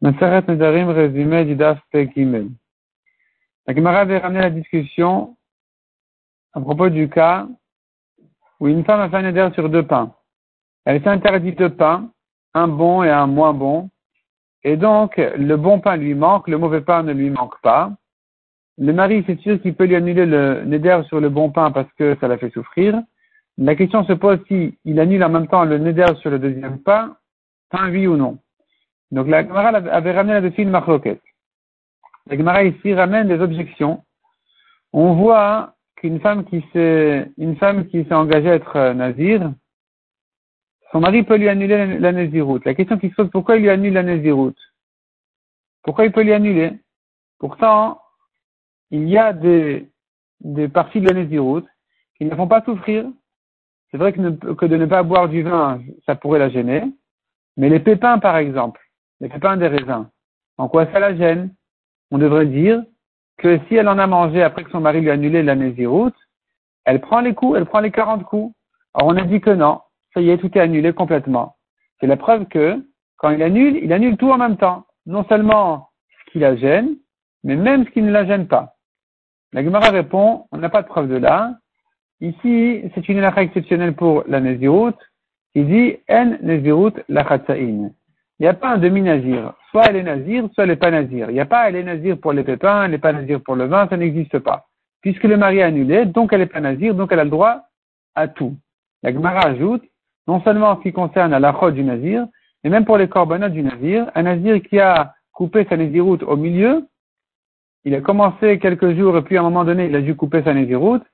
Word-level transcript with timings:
Maseret 0.00 0.42
Nedarim, 0.48 0.88
résumé. 0.88 1.44
La 3.66 3.74
Gemara 3.74 4.00
avait 4.00 4.18
ramené 4.18 4.40
la 4.40 4.50
discussion 4.50 5.36
à 6.52 6.60
propos 6.60 6.88
du 6.88 7.08
cas 7.08 7.46
où 8.60 8.68
une 8.68 8.84
femme 8.84 9.00
a 9.00 9.08
fait 9.08 9.16
un 9.16 9.22
neder 9.22 9.48
sur 9.54 9.68
deux 9.68 9.84
pains. 9.84 10.14
Elle 10.84 11.02
s'est 11.02 11.08
interdite 11.08 11.58
deux 11.58 11.70
pains, 11.70 12.10
un 12.54 12.68
bon 12.68 13.02
et 13.02 13.10
un 13.10 13.26
moins 13.26 13.52
bon, 13.52 13.90
et 14.64 14.76
donc 14.76 15.16
le 15.16 15.56
bon 15.56 15.80
pain 15.80 15.96
lui 15.96 16.14
manque, 16.14 16.48
le 16.48 16.58
mauvais 16.58 16.80
pain 16.80 17.02
ne 17.02 17.12
lui 17.12 17.30
manque 17.30 17.60
pas. 17.60 17.92
Le 18.78 18.92
mari, 18.92 19.22
c'est 19.26 19.38
sûr 19.40 19.60
qu'il 19.60 19.74
peut 19.74 19.84
lui 19.84 19.96
annuler 19.96 20.26
le 20.26 20.64
neder 20.64 21.02
sur 21.08 21.20
le 21.20 21.28
bon 21.28 21.50
pain 21.50 21.70
parce 21.70 21.92
que 21.94 22.16
ça 22.20 22.28
l'a 22.28 22.38
fait 22.38 22.50
souffrir. 22.50 23.00
La 23.58 23.74
question 23.74 24.04
se 24.04 24.12
pose 24.12 24.38
si 24.48 24.78
annule 24.98 25.24
en 25.24 25.28
même 25.28 25.48
temps 25.48 25.64
le 25.64 25.78
neder 25.78 26.14
sur 26.20 26.30
le 26.30 26.38
deuxième 26.38 26.78
pain, 26.78 27.16
pain 27.70 27.90
oui 27.90 28.06
ou 28.06 28.16
non. 28.16 28.38
Donc 29.12 29.28
la 29.28 29.46
Gemara 29.46 29.68
avait 29.68 30.12
ramené 30.12 30.32
là-dessus 30.32 30.62
une 30.62 30.70
marloquette. 30.70 31.22
La 32.26 32.36
Gemara 32.36 32.64
ici 32.64 32.94
ramène 32.94 33.28
des 33.28 33.40
objections. 33.40 34.02
On 34.94 35.14
voit 35.14 35.74
qu'une 35.96 36.18
femme 36.20 36.44
qui 36.46 36.64
s'est, 36.72 37.30
une 37.36 37.56
femme 37.56 37.86
qui 37.88 38.04
s'est 38.04 38.14
engagée 38.14 38.50
à 38.50 38.54
être 38.54 38.76
euh, 38.76 38.94
nazir, 38.94 39.52
son 40.90 41.00
mari 41.00 41.22
peut 41.22 41.36
lui 41.36 41.48
annuler 41.48 41.98
la 41.98 42.12
naziroute. 42.12 42.64
La 42.64 42.74
question 42.74 42.98
qui 42.98 43.10
se 43.10 43.14
pose, 43.14 43.30
pourquoi 43.30 43.56
il 43.56 43.62
lui 43.62 43.70
annule 43.70 43.94
la 43.94 44.02
naziroute? 44.02 44.58
Pourquoi 45.82 46.06
il 46.06 46.12
peut 46.12 46.22
lui 46.22 46.32
annuler? 46.32 46.72
Pourtant, 47.38 48.00
il 48.90 49.08
y 49.08 49.18
a 49.18 49.32
des, 49.32 49.88
parties 50.72 51.00
de 51.00 51.08
la 51.08 51.22
naziroute 51.22 51.66
qui 52.16 52.24
ne 52.24 52.34
font 52.34 52.48
pas 52.48 52.62
souffrir. 52.62 53.06
C'est 53.90 53.96
vrai 53.98 54.12
que, 54.12 54.54
que 54.54 54.66
de 54.66 54.76
ne 54.76 54.86
pas 54.86 55.02
boire 55.02 55.28
du 55.28 55.42
vin, 55.42 55.82
ça 56.06 56.14
pourrait 56.14 56.38
la 56.38 56.50
gêner. 56.50 56.84
Mais 57.56 57.68
les 57.68 57.80
pépins, 57.80 58.18
par 58.18 58.36
exemple, 58.36 58.80
les 59.22 59.28
pépins 59.28 59.56
des 59.56 59.68
raisins. 59.68 60.08
En 60.58 60.68
quoi 60.68 60.86
ça 60.92 60.98
la 60.98 61.16
gêne? 61.16 61.54
On 62.10 62.18
devrait 62.18 62.46
dire 62.46 62.82
que 63.38 63.58
si 63.66 63.76
elle 63.76 63.88
en 63.88 63.98
a 63.98 64.06
mangé 64.06 64.42
après 64.42 64.64
que 64.64 64.70
son 64.70 64.80
mari 64.80 65.00
lui 65.00 65.10
a 65.10 65.14
annulé 65.14 65.42
la 65.42 65.56
elle 66.84 67.00
prend 67.00 67.20
les 67.20 67.32
coups, 67.32 67.56
elle 67.56 67.64
prend 67.64 67.80
les 67.80 67.92
40 67.92 68.24
coups. 68.24 68.54
Alors 68.92 69.08
on 69.08 69.16
a 69.16 69.22
dit 69.22 69.40
que 69.40 69.50
non, 69.50 69.80
ça 70.12 70.20
y 70.20 70.28
est, 70.28 70.38
tout 70.38 70.50
est 70.58 70.60
annulé 70.60 70.92
complètement. 70.92 71.56
C'est 72.00 72.08
la 72.08 72.16
preuve 72.16 72.46
que 72.46 72.84
quand 73.16 73.30
il 73.30 73.42
annule, 73.42 73.76
il 73.76 73.92
annule 73.92 74.16
tout 74.16 74.30
en 74.30 74.38
même 74.38 74.56
temps. 74.56 74.84
Non 75.06 75.24
seulement 75.28 75.90
ce 76.10 76.32
qui 76.32 76.38
la 76.40 76.56
gêne, 76.56 76.96
mais 77.44 77.54
même 77.54 77.86
ce 77.86 77.90
qui 77.90 78.02
ne 78.02 78.10
la 78.10 78.26
gêne 78.26 78.48
pas. 78.48 78.74
La 79.52 79.62
Gemara 79.62 79.90
répond, 79.90 80.46
on 80.50 80.58
n'a 80.58 80.68
pas 80.68 80.82
de 80.82 80.88
preuve 80.88 81.08
de 81.08 81.16
là. 81.16 81.54
Ici, 82.20 82.82
c'est 82.94 83.08
une 83.08 83.22
affaire 83.22 83.44
exceptionnelle 83.44 83.94
pour 83.94 84.24
la 84.26 84.40
Nézirut, 84.40 84.94
qui 85.54 85.62
dit 85.64 85.96
En 86.08 86.36
Nézirut 86.42 86.94
la 87.08 87.22
il 88.42 88.46
n'y 88.46 88.48
a 88.48 88.54
pas 88.54 88.70
un 88.70 88.78
demi-nazir. 88.78 89.52
Soit 89.70 89.84
elle 89.84 89.94
est 89.94 90.02
nazir, 90.02 90.48
soit 90.52 90.64
elle 90.64 90.70
n'est 90.70 90.76
pas 90.76 90.90
nazir. 90.90 91.30
Il 91.30 91.34
n'y 91.34 91.40
a 91.40 91.46
pas 91.46 91.68
elle 91.68 91.76
est 91.76 91.84
nazir 91.84 92.18
pour 92.18 92.32
les 92.32 92.42
pépins, 92.42 92.82
elle 92.82 92.90
n'est 92.90 92.98
pas 92.98 93.12
nazir 93.12 93.40
pour 93.40 93.54
le 93.54 93.66
vin, 93.66 93.86
ça 93.86 93.96
n'existe 93.96 94.40
pas. 94.40 94.66
Puisque 95.00 95.22
le 95.22 95.36
mari 95.36 95.58
est 95.58 95.62
annulé, 95.62 96.06
donc 96.06 96.32
elle 96.32 96.40
n'est 96.40 96.46
pas 96.46 96.60
nazir, 96.60 96.92
donc 96.96 97.12
elle 97.12 97.20
a 97.20 97.24
le 97.24 97.30
droit 97.30 97.60
à 98.16 98.26
tout. 98.26 98.56
La 99.04 99.12
Gemara 99.12 99.46
ajoute, 99.46 99.84
non 100.26 100.42
seulement 100.42 100.70
en 100.70 100.78
ce 100.78 100.82
qui 100.82 100.92
concerne 100.92 101.38
la 101.38 101.52
chod 101.52 101.74
du 101.74 101.84
nazir, 101.84 102.26
mais 102.64 102.70
même 102.70 102.84
pour 102.84 102.98
les 102.98 103.06
corbanotes 103.06 103.52
du 103.52 103.62
nazir, 103.62 104.10
un 104.16 104.22
nazir 104.24 104.60
qui 104.60 104.80
a 104.80 105.14
coupé 105.30 105.64
sa 105.70 105.76
naziroute 105.76 106.24
au 106.24 106.36
milieu, 106.36 106.88
il 107.84 107.94
a 107.94 108.00
commencé 108.00 108.58
quelques 108.58 108.96
jours 108.96 109.16
et 109.16 109.22
puis 109.22 109.36
à 109.36 109.40
un 109.40 109.44
moment 109.44 109.64
donné 109.64 109.86
il 109.86 109.94
a 109.94 110.00
dû 110.00 110.16
couper 110.16 110.42
sa 110.42 110.52
naziroute, 110.52 111.04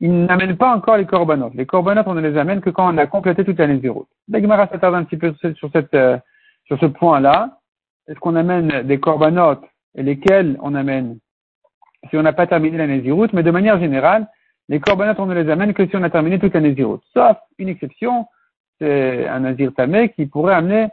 il 0.00 0.24
n'amène 0.24 0.56
pas 0.56 0.74
encore 0.74 0.96
les 0.96 1.04
corbanotes. 1.04 1.52
Les 1.54 1.66
corbanotes, 1.66 2.06
on 2.06 2.14
ne 2.14 2.26
les 2.26 2.38
amène 2.38 2.62
que 2.62 2.70
quand 2.70 2.90
on 2.90 2.96
a 2.96 3.06
complété 3.06 3.44
toute 3.44 3.58
la 3.58 3.66
naziroute. 3.66 4.08
La 4.30 4.40
Gemara 4.40 4.66
s'attarde 4.66 4.94
un 4.94 5.04
petit 5.04 5.18
peu 5.18 5.34
sur 5.54 5.70
cette, 5.74 5.92
euh, 5.92 6.16
sur 6.70 6.78
ce 6.78 6.86
point-là, 6.86 7.58
est-ce 8.06 8.20
qu'on 8.20 8.36
amène 8.36 8.82
des 8.82 9.00
corbanotes 9.00 9.64
et 9.96 10.04
lesquels 10.04 10.56
on 10.62 10.76
amène? 10.76 11.18
Si 12.08 12.16
on 12.16 12.22
n'a 12.22 12.32
pas 12.32 12.46
terminé 12.46 12.78
la 12.78 12.86
Néziroute, 12.86 13.32
mais 13.32 13.42
de 13.42 13.50
manière 13.50 13.80
générale, 13.80 14.28
les 14.68 14.78
corbanotes, 14.78 15.18
on 15.18 15.26
ne 15.26 15.34
les 15.34 15.50
amène 15.50 15.74
que 15.74 15.84
si 15.88 15.96
on 15.96 16.02
a 16.04 16.10
terminé 16.10 16.38
toute 16.38 16.54
la 16.54 16.60
Néziroute. 16.60 17.02
Sauf 17.12 17.36
une 17.58 17.68
exception, 17.68 18.26
c'est 18.78 19.26
un 19.26 19.40
Nazir 19.40 19.74
Tamé 19.74 20.10
qui 20.10 20.26
pourrait 20.26 20.54
amener, 20.54 20.86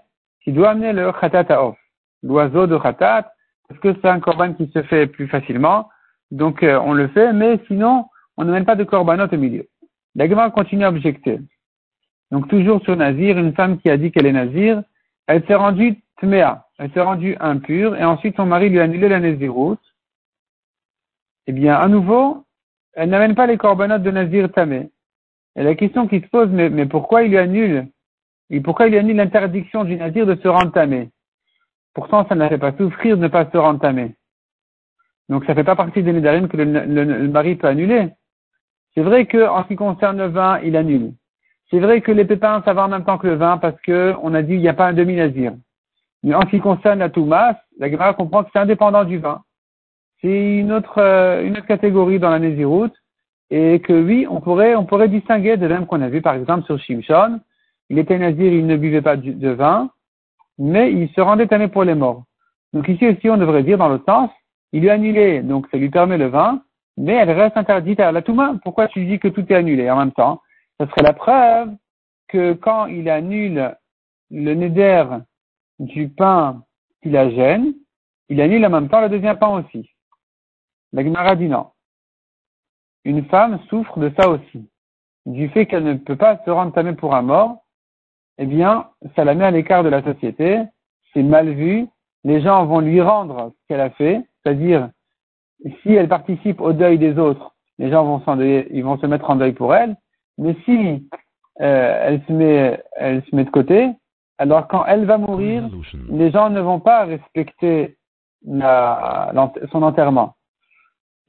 qui 0.44 0.52
doit 0.52 0.72
amener 0.72 0.94
le 0.94 1.12
Khatat 1.12 1.62
off, 1.62 1.78
l'oiseau 2.24 2.66
de 2.66 2.76
Khatat, 2.76 3.32
parce 3.68 3.80
que 3.80 3.94
c'est 4.02 4.10
un 4.10 4.20
corban 4.20 4.54
qui 4.54 4.72
se 4.74 4.82
fait 4.82 5.06
plus 5.06 5.28
facilement, 5.28 5.90
donc 6.32 6.64
euh, 6.64 6.80
on 6.84 6.94
le 6.94 7.08
fait, 7.10 7.34
mais 7.34 7.60
sinon, 7.68 8.06
on 8.36 8.46
n'amène 8.46 8.66
pas 8.66 8.76
de 8.76 8.84
corbanote 8.84 9.32
au 9.32 9.38
milieu. 9.38 9.68
La 10.16 10.50
continue 10.50 10.86
à 10.86 10.90
objecter. 10.90 11.40
Donc 12.32 12.48
toujours 12.48 12.82
sur 12.82 12.96
Nazir, 12.96 13.38
une 13.38 13.54
femme 13.54 13.78
qui 13.78 13.92
a 13.92 13.98
dit 13.98 14.12
qu'elle 14.12 14.26
est 14.26 14.32
Nazir, 14.32 14.82
elle 15.28 15.46
s'est 15.46 15.56
rendue 15.56 16.02
tméa, 16.18 16.66
elle 16.80 16.92
s'est 16.92 17.02
rendue 17.02 17.36
impure, 17.40 17.96
et 17.96 18.04
ensuite 18.04 18.36
son 18.36 18.46
mari 18.46 18.70
lui 18.70 18.80
a 18.80 18.84
annulé 18.84 19.10
la 19.10 19.20
Néziroute. 19.20 19.80
Eh 21.48 21.54
bien, 21.54 21.76
à 21.76 21.88
nouveau, 21.88 22.46
elle 22.94 23.10
n'amène 23.10 23.36
pas 23.36 23.46
les 23.46 23.58
corbanotes 23.58 24.04
de 24.04 24.12
Nazir 24.12 24.52
Tamé. 24.52 24.90
Et 25.56 25.64
la 25.64 25.76
question 25.76 26.08
qui 26.08 26.22
se 26.22 26.28
pose, 26.28 26.50
mais, 26.50 26.86
pourquoi 26.86 27.24
il 27.24 27.30
lui 27.30 27.38
annule, 27.38 27.88
pourquoi 28.64 28.88
il 28.88 28.92
lui 28.92 29.00
annule 29.00 29.18
l'interdiction 29.18 29.84
du 29.84 29.96
Nazir 29.96 30.26
de 30.26 30.36
se 30.36 30.48
rendre 30.48 30.72
tamé 30.72 31.10
Pourtant, 31.94 32.28
ça 32.28 32.36
ne 32.36 32.48
fait 32.48 32.60
pas 32.60 32.78
souffrir 32.78 33.18
de 33.18 33.24
ne 33.24 33.28
pas 33.28 33.50
se 33.50 33.58
rendre 33.58 33.80
tamé. 33.80 34.16
Donc, 35.30 35.46
ça 35.46 35.54
ne 35.54 35.58
fait 35.58 35.64
pas 35.64 35.76
partie 35.76 36.04
des 36.04 36.14
Nédarim 36.14 36.48
que 36.48 36.58
le, 36.58 37.28
mari 37.28 37.56
peut 37.56 37.68
annuler. 37.68 38.10
C'est 38.94 39.02
vrai 39.02 39.26
qu'en 39.26 39.64
ce 39.64 39.68
qui 39.68 39.76
concerne 39.76 40.18
le 40.18 40.28
vin, 40.28 40.60
il 40.60 40.78
annule. 40.78 41.14
C'est 41.70 41.80
vrai 41.80 42.02
que 42.02 42.12
les 42.12 42.26
pépins, 42.26 42.62
ça 42.64 42.74
va 42.74 42.86
en 42.86 42.88
même 42.88 43.04
temps 43.04 43.18
que 43.18 43.28
le 43.28 43.36
vin 43.36 43.58
parce 43.58 43.80
que 43.82 44.16
on 44.24 44.34
a 44.34 44.42
dit 44.42 44.54
il 44.54 44.62
n'y 44.62 44.70
a 44.70 44.74
pas 44.74 44.88
un 44.88 44.94
demi-nazir. 44.94 45.54
Mais 46.24 46.34
en 46.34 46.42
ce 46.42 46.48
qui 46.48 46.60
concerne 46.60 47.00
la 47.00 47.10
toumas, 47.10 47.56
la 47.78 47.90
Gemara 47.90 48.14
comprend 48.14 48.44
que 48.44 48.50
c'est 48.54 48.60
indépendant 48.60 49.04
du 49.04 49.18
vin. 49.18 49.42
C'est 50.22 50.60
une 50.60 50.72
autre, 50.72 51.00
euh, 51.00 51.54
catégorie 51.68 52.20
dans 52.20 52.30
la 52.30 52.40
Néziroute. 52.40 52.96
Et 53.50 53.80
que 53.80 53.94
oui, 53.94 54.28
on 54.30 54.42
pourrait, 54.42 54.76
on 54.76 54.84
pourrait 54.84 55.08
distinguer 55.08 55.56
de 55.56 55.68
même 55.68 55.86
qu'on 55.86 56.02
a 56.02 56.10
vu 56.10 56.22
par 56.22 56.34
exemple 56.34 56.66
sur 56.66 56.80
Shimshon. 56.80 57.40
Il 57.90 57.98
était 57.98 58.18
nazir, 58.18 58.52
il 58.52 58.68
ne 58.68 58.76
buvait 58.76 59.02
pas 59.02 59.16
de 59.16 59.50
vin, 59.50 59.90
mais 60.58 60.92
il 60.92 61.10
se 61.10 61.22
rendait 61.22 61.48
tamé 61.48 61.70
pour 61.70 61.86
les 61.86 61.96
morts. 61.96 62.24
Donc 62.74 62.90
ici 62.90 63.08
aussi, 63.08 63.30
on 63.30 63.38
devrait 63.38 63.64
dire 63.64 63.78
dans 63.78 63.88
le 63.88 64.02
sens, 64.06 64.30
il 64.74 64.90
a 64.90 64.94
annulé, 64.94 65.42
donc 65.42 65.68
ça 65.72 65.78
lui 65.78 65.90
permet 65.90 66.18
le 66.18 66.28
vin, 66.28 66.62
mais 66.98 67.14
elle 67.14 67.32
reste 67.32 67.56
interdite 67.56 68.02
à 68.02 68.12
la 68.12 68.22
Touma. 68.22 68.56
Pourquoi 68.64 68.90
tu 68.90 69.06
dis 69.06 69.20
que 69.20 69.30
tout 69.30 69.46
est 69.50 69.56
annulé 69.56 69.90
en 69.90 69.98
même 69.98 70.12
temps? 70.12 70.42
Ce 70.80 70.86
serait 70.88 71.04
la 71.04 71.14
preuve 71.14 71.76
que 72.28 72.54
quand 72.54 72.86
il 72.88 73.10
annule 73.10 73.76
le 74.30 74.54
neder 74.54 75.06
du 75.80 76.10
pain 76.10 76.64
qui 77.02 77.10
la 77.10 77.30
gêne, 77.30 77.74
il 78.30 78.42
annule 78.42 78.66
en 78.66 78.70
même 78.70 78.90
temps 78.90 79.02
le 79.02 79.10
deuxième 79.10 79.38
pain 79.38 79.50
aussi. 79.50 79.90
La 80.94 81.04
Gemara 81.04 81.36
dit 81.36 81.48
non. 81.48 81.72
Une 83.06 83.26
femme 83.26 83.60
souffre 83.70 84.00
de 84.00 84.12
ça 84.20 84.30
aussi. 84.30 84.70
Du 85.26 85.50
fait 85.50 85.66
qu'elle 85.66 85.84
ne 85.84 85.94
peut 85.96 86.16
pas 86.16 86.42
se 86.44 86.50
rendre 86.50 86.74
tamée 86.74 86.94
pour 86.94 87.16
un 87.16 87.22
mort, 87.22 87.66
eh 88.38 88.46
bien, 88.46 88.90
ça 89.16 89.24
la 89.24 89.34
met 89.34 89.46
à 89.46 89.52
l'écart 89.52 89.84
de 89.84 89.90
la 89.90 90.04
société, 90.04 90.62
c'est 91.14 91.24
mal 91.24 91.50
vu, 91.50 91.88
les 92.24 92.42
gens 92.42 92.66
vont 92.66 92.80
lui 92.80 93.02
rendre 93.02 93.52
ce 93.52 93.68
qu'elle 93.68 93.82
a 93.82 93.90
fait, 93.92 94.22
c'est-à-dire, 94.44 94.90
si 95.82 95.94
elle 95.94 96.08
participe 96.08 96.62
au 96.62 96.74
deuil 96.74 96.98
des 96.98 97.18
autres, 97.18 97.56
les 97.78 97.90
gens 97.90 98.04
vont, 98.04 98.40
ils 98.42 98.84
vont 98.84 98.98
se 99.00 99.06
mettre 99.06 99.30
en 99.30 99.36
deuil 99.36 99.54
pour 99.54 99.74
elle, 99.74 99.96
mais 100.38 100.56
si 100.66 101.08
euh, 101.62 102.00
elle, 102.04 102.22
se 102.28 102.32
met, 102.32 102.84
elle 102.96 103.24
se 103.24 103.36
met 103.36 103.46
de 103.46 103.50
côté, 103.50 103.90
alors 104.38 104.68
quand 104.68 104.86
elle 104.86 105.06
va 105.06 105.18
mourir, 105.18 105.70
les 106.10 106.32
gens 106.32 106.50
ne 106.50 106.62
vont 106.62 106.80
pas 106.80 107.06
respecter 107.06 107.98
la, 108.46 109.32
son 109.72 109.82
enterrement. 109.84 110.36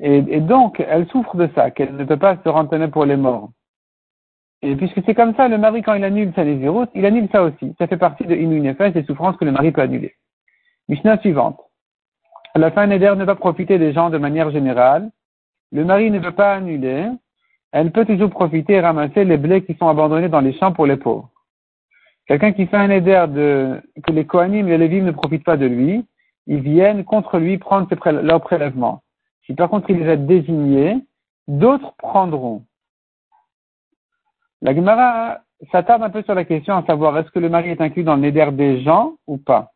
Et, 0.01 0.19
et, 0.29 0.41
donc, 0.41 0.79
elle 0.79 1.09
souffre 1.09 1.37
de 1.37 1.49
ça, 1.55 1.71
qu'elle 1.71 1.97
ne 1.97 2.05
peut 2.05 2.19
pas 2.19 2.37
se 2.45 2.49
rentonner 2.49 2.89
pour 2.89 3.05
les 3.05 3.17
morts. 3.17 3.51
Et 4.63 4.77
puisque 4.77 5.03
c'est 5.05 5.15
comme 5.15 5.35
ça, 5.35 5.49
le 5.49 5.59
mari, 5.59 5.83
quand 5.83 5.95
il 5.95 6.05
annule 6.05 6.33
sa 6.35 6.45
lésiroute, 6.45 6.91
il 6.95 7.07
annule 7.07 7.29
ça 7.33 7.43
aussi. 7.43 7.75
Ça 7.79 7.87
fait 7.87 7.97
partie 7.97 8.25
de 8.25 8.35
Inunefes, 8.35 8.93
des 8.93 9.05
souffrances 9.05 9.37
que 9.37 9.45
le 9.45 9.53
mari 9.53 9.73
peut 9.73 9.83
annuler. 9.83 10.15
Mishnah 10.89 11.19
suivante. 11.19 11.61
La 12.55 12.71
fin 12.71 12.87
Neder 12.87 13.15
ne 13.17 13.25
va 13.25 13.37
profiter 13.37 13.79
des 13.79 13.93
gens 13.93 14.11
de 14.11 14.19
manière 14.19 14.51
générale. 14.51 15.11
Le 15.71 15.85
mari 15.85 16.11
ne 16.11 16.19
veut 16.19 16.33
pas 16.33 16.55
annuler, 16.55 17.09
elle 17.73 17.93
peut 17.93 18.07
toujours 18.07 18.31
profiter 18.31 18.75
et 18.75 18.81
ramasser 18.81 19.25
les 19.25 19.37
blés 19.37 19.65
qui 19.65 19.75
sont 19.75 19.89
abandonnés 19.89 20.29
dans 20.29 20.41
les 20.41 20.53
champs 20.55 20.73
pour 20.73 20.87
les 20.87 20.97
pauvres. 20.97 21.31
Quelqu'un 22.27 22.53
qui 22.53 22.67
fait 22.67 22.77
un 22.77 22.91
éder 22.91 23.25
de, 23.29 23.81
que 24.05 24.13
les 24.13 24.27
Kohanim 24.27 24.69
et 24.69 24.77
les 24.77 24.89
Lévim 24.89 25.05
ne 25.05 25.13
profitent 25.13 25.45
pas 25.45 25.57
de 25.57 25.67
lui, 25.67 26.05
ils 26.47 26.61
viennent 26.61 27.05
contre 27.05 27.39
lui 27.39 27.59
prendre 27.59 27.89
leur 28.23 28.41
prélèvement. 28.41 29.03
Si 29.47 29.55
par 29.55 29.71
contre 29.71 29.91
il 29.91 29.99
les 29.99 30.11
a 30.11 30.17
désignés, 30.17 30.99
d'autres 31.47 31.95
prendront. 31.97 32.65
La 34.61 34.75
Gemara 34.75 35.41
s'attarde 35.73 36.03
un 36.03 36.11
peu 36.11 36.23
sur 36.23 36.35
la 36.35 36.45
question 36.45 36.75
à 36.77 36.85
savoir 36.85 37.17
est-ce 37.19 37.31
que 37.31 37.39
le 37.39 37.49
mari 37.49 37.71
est 37.71 37.81
inclus 37.81 38.05
dans 38.05 38.17
le 38.17 38.23
néder 38.23 38.47
des 38.53 38.83
gens 38.83 39.15
ou 39.27 39.39
pas? 39.39 39.73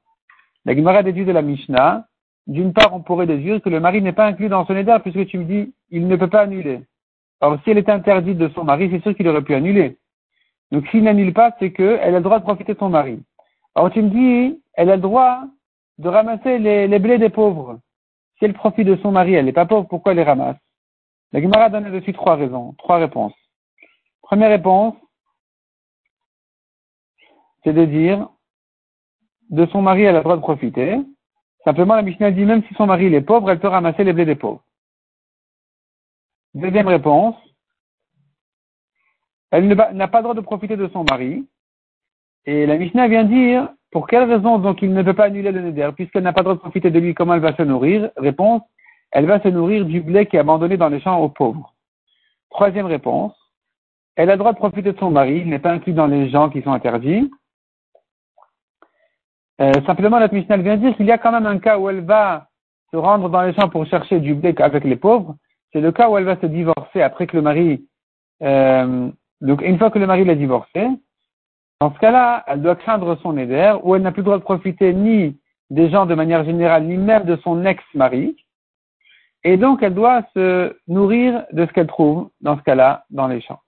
La 0.64 0.74
Gemara 0.74 1.02
déduit 1.02 1.24
de 1.24 1.32
la 1.32 1.42
Mishnah, 1.42 2.06
d'une 2.46 2.72
part 2.72 2.94
on 2.94 3.00
pourrait 3.00 3.26
déduire 3.26 3.62
que 3.62 3.70
le 3.70 3.80
mari 3.80 4.02
n'est 4.02 4.12
pas 4.12 4.26
inclus 4.26 4.48
dans 4.48 4.66
son 4.66 4.74
néder 4.74 4.96
puisque 5.02 5.26
tu 5.26 5.38
me 5.38 5.44
dis 5.44 5.74
il 5.90 6.06
ne 6.06 6.16
peut 6.16 6.28
pas 6.28 6.42
annuler. 6.42 6.82
Alors, 7.42 7.58
si 7.62 7.70
elle 7.70 7.78
est 7.78 7.88
interdite 7.90 8.38
de 8.38 8.48
son 8.54 8.64
mari, 8.64 8.88
c'est 8.90 9.02
sûr 9.02 9.14
qu'il 9.14 9.28
aurait 9.28 9.42
pu 9.42 9.54
annuler. 9.54 9.98
Donc, 10.70 10.86
s'il 10.88 11.02
n'annule 11.02 11.34
pas, 11.34 11.54
c'est 11.58 11.72
qu'elle 11.72 12.14
a 12.14 12.18
le 12.18 12.20
droit 12.20 12.38
de 12.38 12.44
profiter 12.44 12.72
de 12.72 12.78
son 12.78 12.88
mari. 12.88 13.22
Alors 13.74 13.90
tu 13.90 14.02
me 14.02 14.10
dis, 14.10 14.62
elle 14.74 14.90
a 14.90 14.96
le 14.96 15.02
droit 15.02 15.44
de 15.98 16.08
ramasser 16.08 16.58
les, 16.58 16.98
blés 16.98 17.18
des 17.18 17.30
pauvres. 17.30 17.80
Si 18.38 18.44
elle 18.44 18.54
profite 18.54 18.86
de 18.86 18.96
son 18.96 19.12
mari, 19.12 19.34
elle 19.34 19.46
n'est 19.46 19.52
pas 19.52 19.66
pauvre, 19.66 19.88
pourquoi 19.88 20.12
elle 20.12 20.18
les 20.18 20.24
ramasse? 20.24 20.56
La 21.32 21.40
Gemara 21.40 21.70
donne 21.70 21.90
dessus 21.90 22.12
trois 22.12 22.36
raisons, 22.36 22.74
trois 22.78 22.98
réponses. 22.98 23.34
Première 24.22 24.50
réponse, 24.50 24.94
c'est 27.64 27.72
de 27.72 27.84
dire, 27.84 28.28
de 29.50 29.66
son 29.66 29.80
mari, 29.80 30.02
elle 30.02 30.16
a 30.16 30.18
le 30.18 30.24
droit 30.24 30.36
de 30.36 30.42
profiter. 30.42 30.98
Simplement, 31.64 31.94
la 31.94 32.02
Mishnah 32.02 32.30
dit, 32.30 32.44
même 32.44 32.62
si 32.64 32.74
son 32.74 32.86
mari 32.86 33.06
est 33.14 33.20
pauvre, 33.20 33.50
elle 33.50 33.60
peut 33.60 33.68
ramasser 33.68 34.04
les 34.04 34.12
blés 34.12 34.26
des 34.26 34.34
pauvres. 34.34 34.62
Deuxième 36.54 36.88
réponse, 36.88 37.36
elle 39.50 39.68
n'a 39.68 40.08
pas 40.08 40.18
le 40.18 40.22
droit 40.22 40.34
de 40.34 40.40
profiter 40.40 40.76
de 40.76 40.88
son 40.88 41.04
mari. 41.04 41.46
Et 42.44 42.66
la 42.66 42.76
Mishnah 42.76 43.08
vient 43.08 43.24
dire, 43.24 43.68
pour 43.90 44.06
quelle 44.06 44.30
raison 44.30 44.58
donc 44.58 44.82
il 44.82 44.92
ne 44.92 45.02
peut 45.02 45.14
pas 45.14 45.26
annuler 45.26 45.52
le 45.52 45.60
neder, 45.60 45.90
puisqu'elle 45.94 46.24
n'a 46.24 46.32
pas 46.32 46.40
le 46.40 46.44
droit 46.44 46.54
de 46.54 46.60
profiter 46.60 46.90
de 46.90 46.98
lui, 46.98 47.14
comment 47.14 47.34
elle 47.34 47.40
va 47.40 47.54
se 47.54 47.62
nourrir? 47.62 48.10
Réponse, 48.16 48.62
elle 49.10 49.26
va 49.26 49.40
se 49.40 49.48
nourrir 49.48 49.84
du 49.84 50.00
blé 50.00 50.26
qui 50.26 50.36
est 50.36 50.40
abandonné 50.40 50.76
dans 50.76 50.88
les 50.88 51.00
champs 51.00 51.20
aux 51.20 51.28
pauvres. 51.28 51.74
Troisième 52.50 52.86
réponse, 52.86 53.34
elle 54.16 54.30
a 54.30 54.34
le 54.34 54.38
droit 54.38 54.52
de 54.52 54.58
profiter 54.58 54.92
de 54.92 54.98
son 54.98 55.10
mari, 55.10 55.38
il 55.38 55.48
n'est 55.48 55.58
pas 55.58 55.72
inclus 55.72 55.92
dans 55.92 56.06
les 56.06 56.30
gens 56.30 56.50
qui 56.50 56.62
sont 56.62 56.72
interdits. 56.72 57.30
Euh, 59.60 59.72
simplement, 59.86 60.18
la 60.18 60.28
Mishnah 60.28 60.56
vient 60.56 60.76
dire 60.76 60.96
qu'il 60.96 61.06
y 61.06 61.12
a 61.12 61.18
quand 61.18 61.32
même 61.32 61.46
un 61.46 61.58
cas 61.58 61.78
où 61.78 61.88
elle 61.88 62.04
va 62.04 62.48
se 62.90 62.96
rendre 62.96 63.28
dans 63.28 63.42
les 63.42 63.54
champs 63.54 63.68
pour 63.68 63.86
chercher 63.86 64.20
du 64.20 64.34
blé 64.34 64.54
avec 64.58 64.84
les 64.84 64.96
pauvres. 64.96 65.36
C'est 65.72 65.80
le 65.80 65.92
cas 65.92 66.08
où 66.08 66.18
elle 66.18 66.24
va 66.24 66.40
se 66.40 66.46
divorcer 66.46 67.02
après 67.02 67.26
que 67.26 67.36
le 67.36 67.42
mari, 67.42 67.86
euh, 68.42 69.10
donc 69.40 69.62
une 69.62 69.78
fois 69.78 69.90
que 69.90 69.98
le 69.98 70.06
mari 70.06 70.24
l'a 70.24 70.34
divorcé. 70.34 70.86
Dans 71.80 71.92
ce 71.92 71.98
cas-là, 71.98 72.44
elle 72.46 72.62
doit 72.62 72.76
craindre 72.76 73.18
son 73.22 73.36
éder, 73.36 73.74
où 73.82 73.96
elle 73.96 74.02
n'a 74.02 74.12
plus 74.12 74.20
le 74.20 74.26
droit 74.26 74.38
de 74.38 74.44
profiter 74.44 74.92
ni 74.92 75.36
des 75.70 75.90
gens 75.90 76.06
de 76.06 76.14
manière 76.14 76.44
générale, 76.44 76.84
ni 76.84 76.96
même 76.96 77.24
de 77.24 77.36
son 77.36 77.64
ex-mari. 77.64 78.36
Et 79.42 79.56
donc, 79.56 79.82
elle 79.82 79.94
doit 79.94 80.22
se 80.34 80.76
nourrir 80.86 81.44
de 81.52 81.66
ce 81.66 81.72
qu'elle 81.72 81.88
trouve, 81.88 82.30
dans 82.40 82.56
ce 82.56 82.62
cas-là, 82.62 83.04
dans 83.10 83.26
les 83.26 83.40
champs. 83.40 83.61